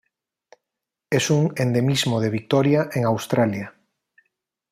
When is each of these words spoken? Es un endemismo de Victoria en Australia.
Es 1.11 1.29
un 1.29 1.53
endemismo 1.57 2.19
de 2.19 2.31
Victoria 2.31 2.89
en 2.91 3.05
Australia. 3.05 3.75